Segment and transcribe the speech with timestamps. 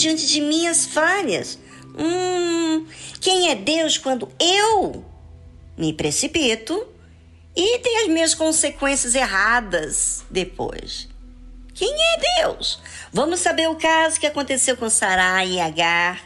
[0.00, 1.58] Diante de minhas falhas.
[1.98, 2.86] Hum,
[3.20, 5.04] quem é Deus quando eu
[5.76, 6.86] me precipito
[7.54, 11.08] e tenho as minhas consequências erradas depois?
[11.74, 12.80] Quem é Deus?
[13.12, 16.20] Vamos saber o caso que aconteceu com Sarai e Agar.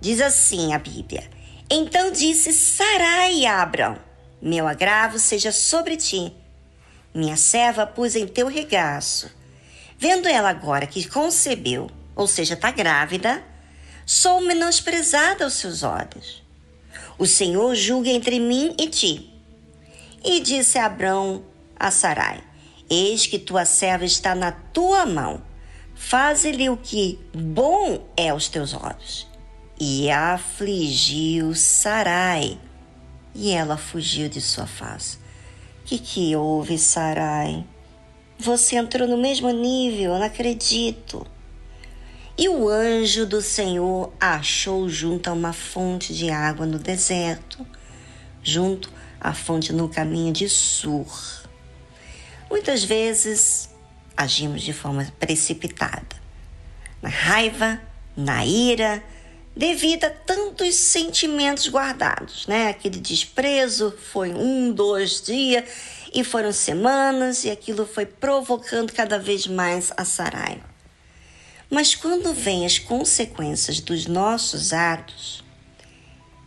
[0.00, 1.28] Diz assim a Bíblia:
[1.68, 3.98] Então disse Sarai a Abraão:
[4.40, 6.32] Meu agravo seja sobre ti.
[7.14, 9.30] Minha serva pus em teu regaço.
[9.98, 13.42] Vendo ela agora que concebeu, ou seja, está grávida,
[14.04, 16.42] sou menosprezada aos seus olhos.
[17.18, 19.30] O Senhor julga entre mim e ti.
[20.24, 21.44] E disse Abrão
[21.78, 22.42] a Sarai:
[22.88, 25.42] Eis que tua serva está na tua mão.
[25.94, 29.28] Faze-lhe o que bom é aos teus olhos.
[29.78, 32.58] E afligiu Sarai,
[33.34, 35.18] e ela fugiu de sua face.
[35.84, 37.64] Que que houve, Sarai?
[38.38, 41.26] Você entrou no mesmo nível, não acredito.
[42.40, 47.66] E o anjo do Senhor achou junto a uma fonte de água no deserto,
[48.42, 48.90] junto
[49.20, 51.06] à fonte no caminho de Sur.
[52.48, 53.68] Muitas vezes
[54.16, 56.16] agimos de forma precipitada,
[57.02, 57.78] na raiva,
[58.16, 59.04] na ira,
[59.54, 62.68] devido a tantos sentimentos guardados, né?
[62.68, 65.64] Aquele desprezo foi um, dois dias
[66.14, 70.69] e foram semanas e aquilo foi provocando cada vez mais a Saraiva.
[71.70, 75.44] Mas quando vem as consequências dos nossos atos,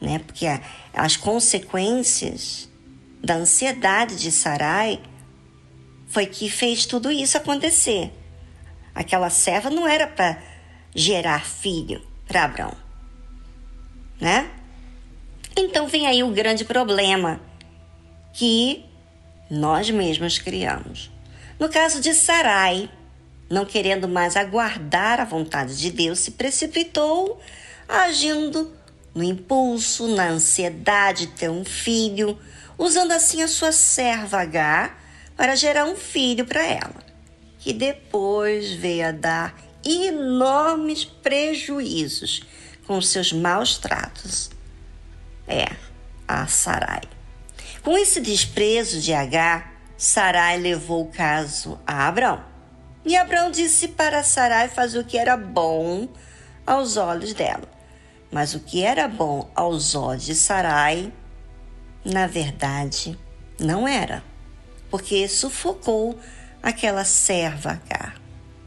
[0.00, 0.18] né?
[0.18, 0.46] Porque
[0.92, 2.68] as consequências
[3.22, 5.00] da ansiedade de Sarai
[6.06, 8.12] foi que fez tudo isso acontecer.
[8.94, 10.40] Aquela serva não era para
[10.94, 12.76] gerar filho para Abraão,
[14.20, 14.50] né?
[15.56, 17.40] Então vem aí o grande problema
[18.32, 18.84] que
[19.50, 21.10] nós mesmos criamos.
[21.58, 22.90] No caso de Sarai,
[23.48, 27.40] não querendo mais aguardar a vontade de Deus, se precipitou,
[27.88, 28.72] agindo
[29.14, 32.38] no impulso, na ansiedade de ter um filho,
[32.76, 34.94] usando assim a sua serva H
[35.36, 37.04] para gerar um filho para ela,
[37.58, 42.42] que depois veio a dar enormes prejuízos
[42.86, 44.50] com seus maus tratos.
[45.48, 45.66] É,
[46.26, 47.02] a Sarai.
[47.82, 52.55] Com esse desprezo de H, Sarai levou o caso a Abraão
[53.06, 56.08] e Abraão disse para Sarai fazer o que era bom
[56.66, 57.68] aos olhos dela.
[58.32, 61.12] Mas o que era bom aos olhos de Sarai,
[62.04, 63.16] na verdade,
[63.60, 64.24] não era,
[64.90, 66.18] porque sufocou
[66.60, 68.20] aquela serva Agar,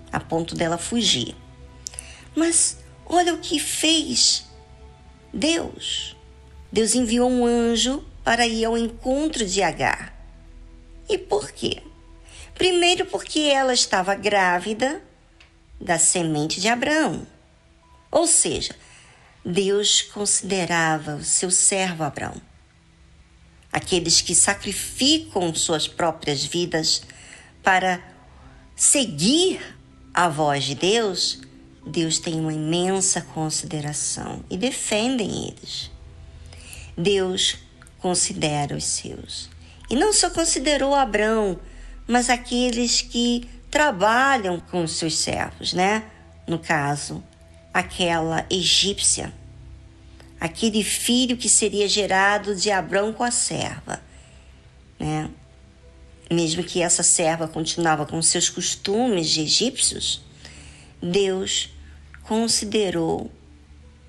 [0.09, 1.35] a ponto dela fugir.
[2.33, 4.45] Mas olha o que fez
[5.33, 6.15] Deus.
[6.71, 10.13] Deus enviou um anjo para ir ao encontro de Agar.
[11.09, 11.83] E por quê?
[12.59, 15.01] Primeiro, porque ela estava grávida
[15.79, 17.25] da semente de Abraão.
[18.11, 18.75] Ou seja,
[19.45, 22.35] Deus considerava o seu servo Abraão.
[23.71, 27.01] Aqueles que sacrificam suas próprias vidas
[27.63, 28.03] para
[28.75, 29.61] seguir
[30.13, 31.39] a voz de Deus,
[31.87, 35.89] Deus tem uma imensa consideração e defendem eles.
[36.97, 37.55] Deus
[37.99, 39.49] considera os seus.
[39.89, 41.57] E não só considerou Abraão,
[42.09, 46.05] mas aqueles que trabalham com os seus servos, né?
[46.47, 47.23] No caso,
[47.71, 49.31] aquela egípcia,
[50.39, 54.01] aquele filho que seria gerado de Abrão com a serva,
[54.99, 55.29] né?
[56.31, 60.23] Mesmo que essa serva continuava com seus costumes de egípcios,
[60.99, 61.69] Deus
[62.23, 63.31] considerou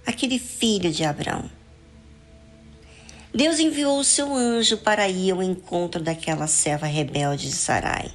[0.06, 1.50] aquele filho de Abrão.
[3.32, 8.10] Deus enviou o seu anjo para ir ao encontro daquela serva rebelde de Sarai,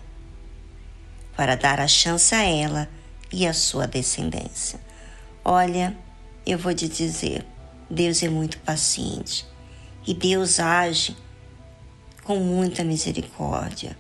[1.36, 2.90] para dar a chance a ela
[3.32, 4.80] e a sua descendência.
[5.44, 5.96] Olha,
[6.46, 7.46] eu vou te dizer,
[7.90, 9.46] Deus é muito paciente
[10.06, 11.16] e Deus age
[12.24, 13.96] com muita misericórdia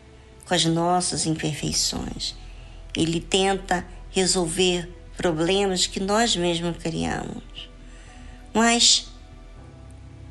[0.45, 2.35] com as nossas imperfeições.
[2.95, 7.69] Ele tenta resolver problemas que nós mesmos criamos.
[8.53, 9.07] Mas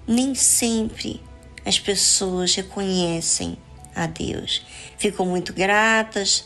[0.06, 1.20] nem sempre
[1.64, 3.56] as pessoas reconhecem
[3.94, 4.62] a Deus.
[4.98, 6.44] Ficam muito gratas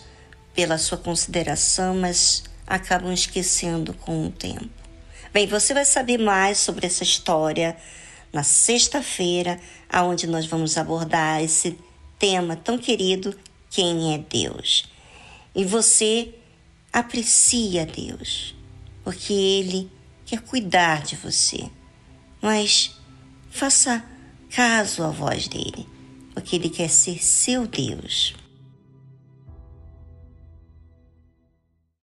[0.54, 4.68] pela sua consideração, mas acabam esquecendo com o tempo.
[5.32, 7.76] Bem, você vai saber mais sobre essa história
[8.32, 9.58] na sexta-feira,
[9.88, 11.78] aonde nós vamos abordar esse
[12.18, 13.38] tema tão querido,
[13.70, 14.88] quem é Deus.
[15.54, 16.34] E você
[16.92, 18.54] aprecia Deus,
[19.04, 19.90] porque ele
[20.26, 21.70] quer cuidar de você.
[22.40, 22.97] Mas
[23.50, 24.04] faça
[24.50, 25.86] caso à voz dele,
[26.34, 28.34] porque ele quer ser seu Deus.